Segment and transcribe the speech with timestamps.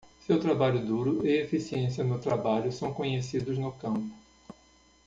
[0.25, 4.09] Seu trabalho duro e eficiência no trabalho são conhecidos no campo.